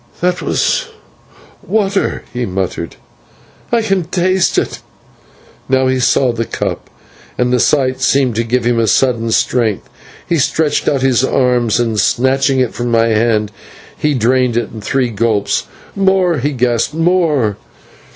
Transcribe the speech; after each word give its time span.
"That 0.19 0.41
was 0.41 0.87
water," 1.61 2.23
he 2.33 2.47
muttered, 2.47 2.95
"I 3.71 3.83
can 3.83 4.05
taste 4.05 4.57
it." 4.57 4.79
Then 5.69 5.87
he 5.89 5.99
saw 5.99 6.33
the 6.33 6.43
cup, 6.43 6.89
and 7.37 7.53
the 7.53 7.59
sight 7.59 8.01
seemed 8.01 8.33
to 8.37 8.43
give 8.43 8.65
him 8.65 8.79
a 8.79 8.87
sudden 8.87 9.29
strength, 9.29 9.83
for 9.85 9.89
he 10.33 10.39
stretched 10.39 10.89
out 10.89 11.03
his 11.03 11.23
arms 11.23 11.79
and, 11.79 11.99
snatching 11.99 12.59
it 12.59 12.73
from 12.73 12.89
my 12.89 13.09
hand, 13.09 13.51
he 13.95 14.15
drained 14.15 14.57
it 14.57 14.71
in 14.73 14.81
three 14.81 15.09
gulps. 15.09 15.67
"More," 15.95 16.39
he 16.39 16.53
gasped, 16.53 16.95
"more." 16.95 17.57